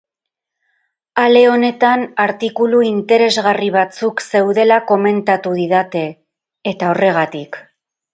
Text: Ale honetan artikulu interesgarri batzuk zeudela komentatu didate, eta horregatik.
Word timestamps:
Ale 1.23 1.41
honetan 1.49 2.05
artikulu 2.23 2.79
interesgarri 2.87 3.67
batzuk 3.75 4.23
zeudela 4.31 4.79
komentatu 4.93 5.53
didate, 5.61 6.03
eta 6.73 6.91
horregatik. 6.95 7.61